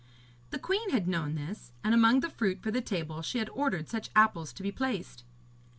[0.49, 3.87] The queen had known this, and among the fruit for the table she had ordered
[3.87, 5.23] such apples to be placed.